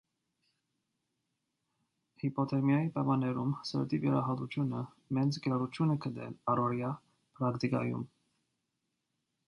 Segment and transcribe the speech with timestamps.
[2.21, 4.83] Հիպոթերմիայի պայմաններում սրտի վիրահատությունը
[5.19, 6.93] մեծ կիրառություն է գտել առօրյա
[7.39, 8.09] պրակտիկայում։